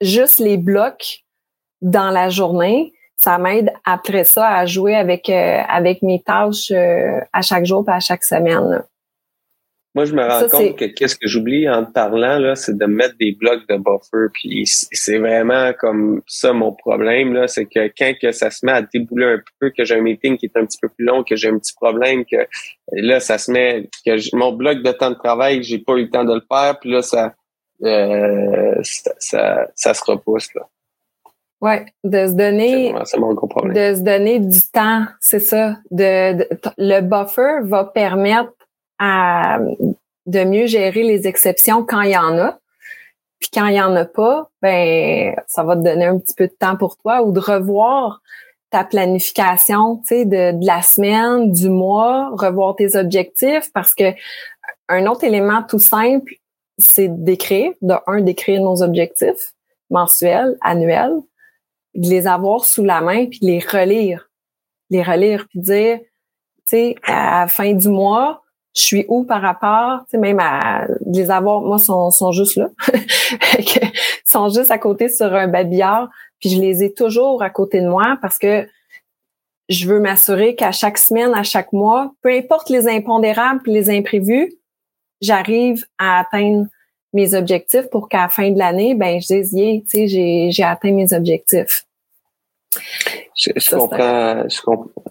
[0.00, 1.24] juste les blocs
[1.82, 7.20] dans la journée, ça m'aide après ça à jouer avec, euh, avec mes tâches euh,
[7.32, 8.82] à chaque jour et à chaque semaine.
[9.94, 12.84] Moi, je me rends compte que qu'est-ce que j'oublie en te parlant, là, c'est de
[12.84, 14.26] mettre des blocs de buffer.
[14.32, 18.72] Puis c'est vraiment comme ça mon problème, là, c'est que quand que ça se met
[18.72, 21.22] à débouler un peu, que j'ai un meeting qui est un petit peu plus long,
[21.22, 22.38] que j'ai un petit problème, que
[22.90, 26.10] là, ça se met, que mon bloc de temps de travail, j'ai pas eu le
[26.10, 27.32] temps de le faire, puis là, ça,
[27.84, 30.62] euh, ça, ça, se repousse, là.
[31.60, 33.74] Ouais, de se donner, mon gros problème.
[33.74, 35.76] de se donner du temps, c'est ça.
[35.90, 38.52] de, le buffer va permettre
[38.98, 39.58] à
[40.26, 42.58] de mieux gérer les exceptions quand il y en a.
[43.38, 46.46] Puis quand il y en a pas, ben ça va te donner un petit peu
[46.46, 48.22] de temps pour toi ou de revoir
[48.70, 54.14] ta planification, tu sais, de, de, la semaine, du mois, revoir tes objectifs parce que
[54.88, 56.34] un autre élément tout simple,
[56.78, 59.54] c'est d'écrire, de un, d'écrire nos objectifs
[59.90, 61.20] mensuels, annuels,
[61.94, 64.28] de les avoir sous la main puis de les relire,
[64.90, 66.06] les relire puis dire, tu
[66.64, 68.43] sais, à la fin du mois,
[68.74, 72.56] je suis où par rapport, tu sais, même à les avoir, moi, sont, sont juste
[72.56, 72.68] là.
[73.58, 73.92] Ils
[74.26, 76.10] sont juste à côté sur un babillard,
[76.40, 78.66] puis je les ai toujours à côté de moi parce que
[79.68, 84.52] je veux m'assurer qu'à chaque semaine, à chaque mois, peu importe les impondérables les imprévus,
[85.20, 86.66] j'arrive à atteindre
[87.12, 90.64] mes objectifs pour qu'à la fin de l'année, ben je dise, tu sais, j'ai, j'ai
[90.64, 91.86] atteint mes objectifs.
[93.36, 95.02] Je, comprends, je, comprends,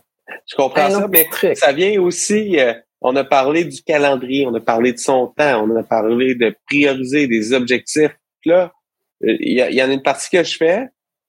[0.46, 2.74] je comprends ça, mais ça vient aussi, euh,
[3.04, 6.56] on a parlé du calendrier, on a parlé de son temps, on a parlé de
[6.68, 8.18] prioriser des objectifs.
[8.46, 8.72] Là,
[9.24, 10.80] euh, il y, en a une partie que je fais.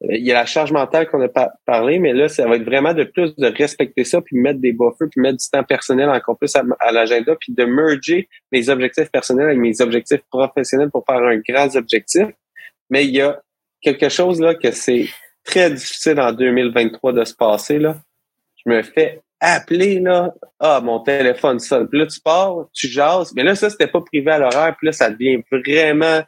[0.05, 1.29] Euh, il y a la charge mentale qu'on a
[1.67, 4.73] parlé, mais là, ça va être vraiment de plus de respecter ça, puis mettre des
[4.73, 9.11] buffers, puis mettre du temps personnel encore plus à, l'agenda, puis de merger mes objectifs
[9.11, 12.29] personnels avec mes objectifs professionnels pour faire un grand objectif.
[12.89, 13.41] Mais il y a
[13.83, 15.09] quelque chose là que c'est
[15.45, 17.79] très difficile en 2023 de se passer.
[17.81, 17.97] Là.
[18.65, 21.89] Je me fais appeler, là, ah, mon téléphone sonne.
[21.89, 23.33] Puis là, tu pars, tu jases.
[23.35, 24.75] Mais là, ça, c'était pas privé à l'horaire.
[24.79, 26.23] Puis là, ça devient vraiment,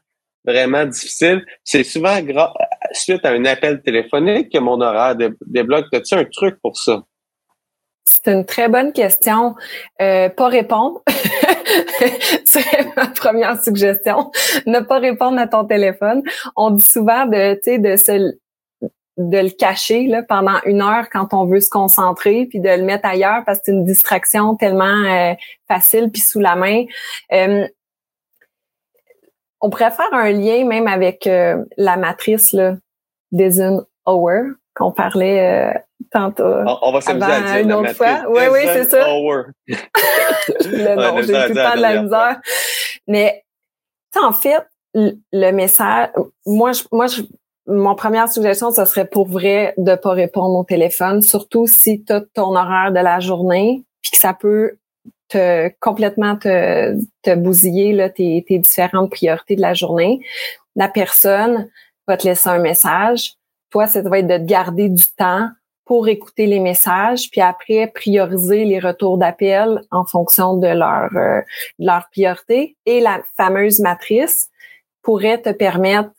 [0.44, 1.44] vraiment difficile.
[1.64, 2.18] C'est souvent
[2.92, 5.16] suite à un appel téléphonique que mon horaire
[5.46, 5.86] débloque.
[5.92, 7.02] As-tu un truc pour ça?
[8.04, 9.54] C'est une très bonne question.
[10.00, 11.02] Euh, pas répondre.
[12.44, 14.30] c'est ma première suggestion.
[14.66, 16.22] Ne pas répondre à ton téléphone.
[16.56, 18.36] On dit souvent de, de se
[19.16, 22.82] de le cacher là, pendant une heure quand on veut se concentrer, puis de le
[22.82, 25.34] mettre ailleurs parce que c'est une distraction tellement euh,
[25.68, 26.84] facile puis sous la main.
[27.32, 27.66] Euh,
[29.60, 32.76] on pourrait faire un lien même avec euh, la matrice là,
[34.06, 34.42] Hour
[34.74, 35.74] qu'on parlait
[36.12, 36.44] tantôt.
[36.44, 38.24] On, va s'amuser une autre fois.
[38.28, 39.06] Oui, oui, c'est ça.
[39.08, 42.40] le nom, j'ai tout le temps de la misère.
[43.08, 43.44] Mais
[44.22, 44.62] en fait,
[44.94, 46.10] le message,
[46.44, 47.22] moi, je, moi, je,
[47.66, 52.12] mon première suggestion, ce serait pour vrai de pas répondre au téléphone, surtout si tu
[52.12, 54.78] as ton horaire de la journée, puis que ça peut
[55.28, 60.20] te complètement te, te bousiller là, tes, tes différentes priorités de la journée.
[60.76, 61.68] La personne
[62.06, 63.34] va te laisser un message.
[63.70, 65.48] Toi, ça va être de te garder du temps
[65.84, 71.40] pour écouter les messages, puis après prioriser les retours d'appel en fonction de leur, euh,
[71.78, 72.76] de leur priorité.
[72.86, 74.50] Et la fameuse matrice
[75.02, 76.10] pourrait te permettre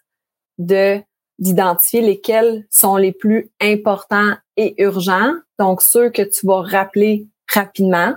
[0.57, 1.01] de
[1.39, 8.15] d'identifier lesquels sont les plus importants et urgents, donc ceux que tu vas rappeler rapidement.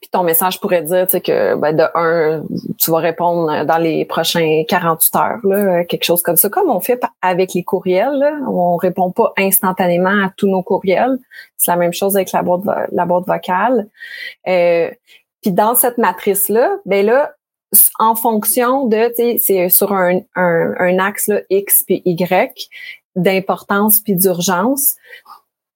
[0.00, 2.44] Puis ton message pourrait dire que ben, de un,
[2.78, 6.80] tu vas répondre dans les prochains 48 heures, là, quelque chose comme ça, comme on
[6.80, 8.14] fait avec les courriels.
[8.14, 8.38] Là.
[8.48, 11.18] On répond pas instantanément à tous nos courriels.
[11.56, 12.62] C'est la même chose avec la boîte,
[12.92, 13.88] la boîte vocale.
[14.46, 14.90] Euh,
[15.42, 17.34] puis dans cette matrice-là, ben là,
[17.98, 22.68] en fonction de, tu sais, c'est sur un, un, axe là, X puis Y
[23.14, 24.94] d'importance puis d'urgence.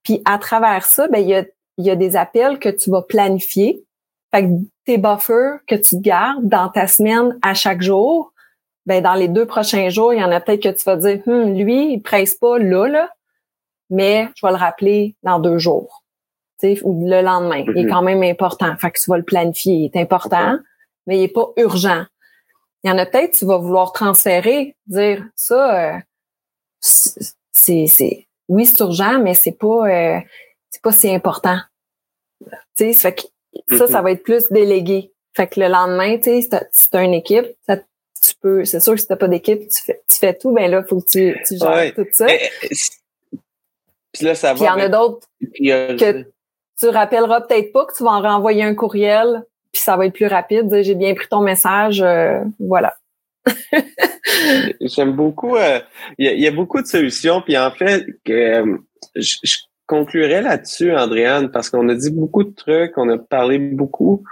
[0.03, 1.45] Puis à travers ça, ben il y a,
[1.79, 3.85] y a des appels que tu vas planifier.
[4.33, 4.49] Fait que
[4.85, 8.33] tes buffers que tu gardes dans ta semaine à chaque jour,
[8.87, 11.21] ben dans les deux prochains jours, il y en a peut-être que tu vas dire,
[11.27, 13.11] hum, lui, il presse pas là, là,
[13.89, 16.05] mais je vais le rappeler dans deux jours,
[16.83, 17.65] ou le lendemain.
[17.67, 17.89] Il est mm-hmm.
[17.89, 18.75] quand même important.
[18.77, 19.75] Fait que tu vas le planifier.
[19.75, 20.59] Il est important,
[21.11, 22.05] mais il est pas urgent.
[22.85, 25.99] Il y en a peut-être tu vas vouloir transférer, dire ça, euh,
[26.81, 30.21] c'est, c'est, oui, c'est urgent, mais c'est pas, euh,
[30.71, 31.59] c'est pas si important.
[32.77, 34.03] Tu sais, fait que ça, ça mm-hmm.
[34.05, 35.13] va être plus délégué.
[35.35, 38.95] Fait que le lendemain, tu sais, si t'as une équipe, ça, tu peux, c'est sûr
[38.95, 41.37] que si t'as pas d'équipe, tu fais, tu fais tout, ben là, faut que tu,
[41.45, 42.27] tu gères tout ça.
[42.33, 43.39] Eh, eh,
[44.13, 44.55] puis là, ça va.
[44.55, 46.25] Puis il y en a d'autres que
[46.79, 50.15] tu rappelleras peut-être pas que tu vas en renvoyer un courriel, puis ça va être
[50.15, 50.83] plus rapide.
[50.83, 52.97] J'ai bien pris ton message, euh, voilà.
[54.81, 55.57] J'aime beaucoup.
[55.57, 55.81] Euh,
[56.19, 58.77] il y, a beaucoup de solutions, puis en fait, euh,
[59.17, 59.57] je, je,
[59.91, 64.23] conclurai là-dessus, Andréane, parce qu'on a dit beaucoup de trucs, on a parlé beaucoup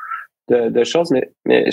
[0.49, 1.13] de, choses,
[1.45, 1.69] mais,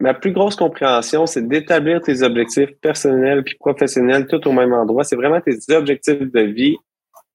[0.00, 5.04] ma plus grosse compréhension, c'est d'établir tes objectifs personnels puis professionnels tout au même endroit.
[5.04, 6.76] C'est vraiment tes objectifs de vie.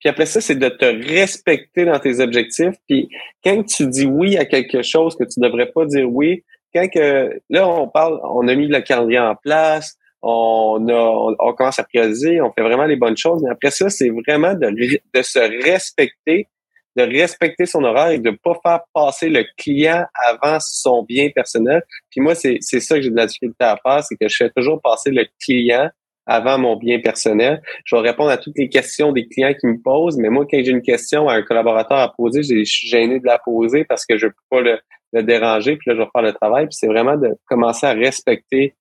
[0.02, 2.76] Puis après ça, c'est de te respecter dans tes objectifs.
[2.90, 3.10] Puis
[3.44, 7.40] quand tu dis oui à quelque chose que tu devrais pas dire oui, quand que
[7.50, 11.84] là on parle, on a mis le calendrier en place, on a, on, commence à
[11.84, 13.42] prioriser, on fait vraiment les bonnes choses.
[13.44, 16.48] Mais après ça, c'est vraiment de, de se respecter
[16.96, 21.84] de respecter son horaire et de pas faire passer le client avant son bien personnel.
[22.10, 24.50] Puis moi, c'est ça que j'ai de la difficulté à faire, c'est que je fais
[24.50, 25.90] toujours passer le client
[26.26, 27.62] avant mon bien personnel.
[27.86, 30.58] Je vais répondre à toutes les questions des clients qui me posent, mais moi, quand
[30.64, 34.06] j'ai une question à un collaborateur à poser, je suis gêné de la poser parce
[34.06, 34.80] que je peux pas le,
[35.24, 36.68] déranger, puis là, je vais faire le travail.
[36.68, 38.76] Puis c'est vraiment de commencer à respecter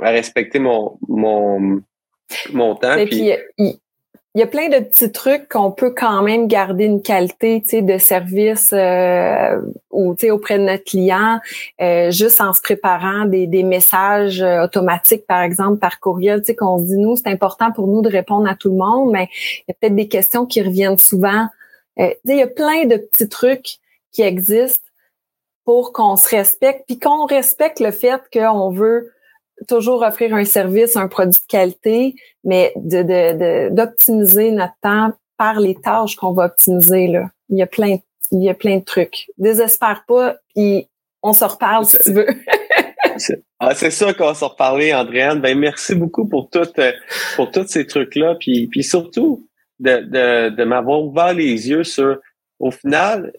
[0.00, 1.80] à respecter mon mon
[2.52, 2.96] mon temps.
[2.96, 3.78] Et puis, il
[4.40, 8.72] y a plein de petits trucs qu'on peut quand même garder une qualité de service
[8.72, 9.60] euh,
[9.92, 11.38] ou auprès de notre client,
[11.80, 16.78] euh, juste en se préparant des, des messages euh, automatiques, par exemple, par courriel, qu'on
[16.78, 19.64] se dit, nous, c'est important pour nous de répondre à tout le monde, mais il
[19.68, 21.46] y a peut-être des questions qui reviennent souvent.
[22.00, 23.78] Euh, il y a plein de petits trucs
[24.10, 24.80] qui existent
[25.64, 29.13] pour qu'on se respecte, puis qu'on respecte le fait qu'on veut
[29.68, 32.14] toujours offrir un service, un produit de qualité,
[32.44, 37.08] mais de, d'optimiser notre temps par les tâches qu'on va optimiser.
[37.08, 37.30] Là.
[37.48, 37.98] Il y a plein,
[38.30, 39.26] il y a plein de trucs.
[39.38, 40.88] Désespère pas, puis
[41.22, 42.26] on se reparle si tu veux.
[43.60, 45.40] ah, c'est sûr qu'on va se reparler, Andréane.
[45.40, 46.92] Ben, merci beaucoup pour tout, euh,
[47.36, 49.48] pour tous ces trucs-là, puis, puis surtout
[49.80, 52.18] de, de, de m'avoir ouvert les yeux sur,
[52.58, 53.32] au final,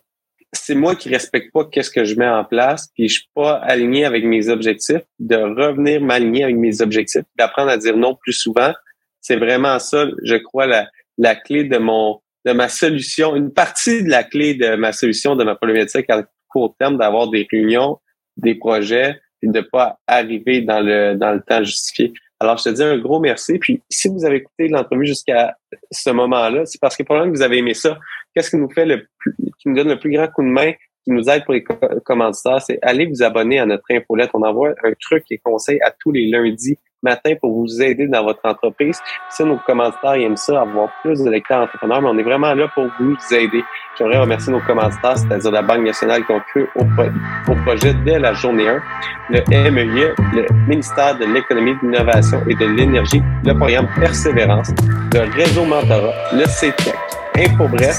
[0.58, 3.56] c'est moi qui respecte pas qu'est-ce que je mets en place, puis je suis pas
[3.56, 8.34] aligné avec mes objectifs, de revenir m'aligner avec mes objectifs, d'apprendre à dire non plus
[8.34, 8.74] souvent,
[9.22, 10.88] c'est vraiment ça, je crois, la,
[11.18, 15.36] la clé de mon de ma solution, une partie de la clé de ma solution
[15.36, 18.00] de ma problématique à court terme, d'avoir des réunions,
[18.38, 22.14] des projets, et de pas arriver dans le dans le temps justifié.
[22.40, 23.58] Alors, je te dis un gros merci.
[23.60, 25.56] Puis, si vous avez écouté l'entrevue jusqu'à
[25.92, 27.98] ce moment-là, c'est parce que probablement que vous avez aimé ça.
[28.34, 30.74] Qu'est-ce qui nous fait le plus, qui nous donne le plus grand coup de main,
[31.04, 31.64] qui nous aide pour les
[32.04, 34.32] commanditaires, c'est aller vous abonner à notre infolette.
[34.34, 38.24] On envoie un truc et conseil à tous les lundis matin pour vous aider dans
[38.24, 39.00] votre entreprise.
[39.30, 42.68] Si nos commanditaires aiment ça, avoir plus de lecteurs entrepreneurs, mais on est vraiment là
[42.74, 43.64] pour vous aider.
[43.98, 48.34] J'aimerais remercier nos commanditaires, c'est-à-dire la Banque nationale qui ont cru au, projet dès la
[48.34, 48.82] journée 1,
[49.30, 54.72] le MEIE, le ministère de l'économie, de l'innovation et de l'énergie, le programme Persévérance,
[55.14, 56.94] le réseau Mentorat, le CETEC,
[57.38, 57.98] InfoBref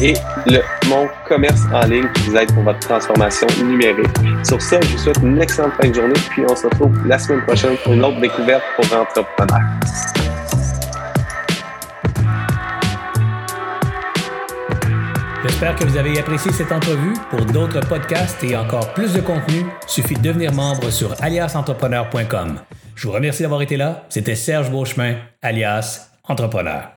[0.00, 0.14] et
[0.46, 4.16] le Mon Commerce en ligne qui vous aide pour votre transformation numérique.
[4.44, 7.18] Sur ce, je vous souhaite une excellente fin de journée, puis on se retrouve la
[7.18, 9.60] semaine prochaine pour une autre découverte pour entrepreneurs.
[15.44, 17.14] J'espère que vous avez apprécié cette entrevue.
[17.30, 22.58] Pour d'autres podcasts et encore plus de contenu, suffit de devenir membre sur aliasentrepreneur.com.
[22.96, 24.04] Je vous remercie d'avoir été là.
[24.08, 26.90] C'était Serge Beauchemin, alias Entrepreneur.